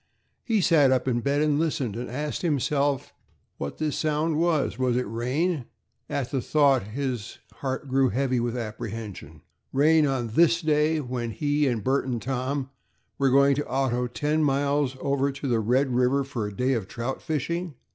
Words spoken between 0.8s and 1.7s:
up in bed and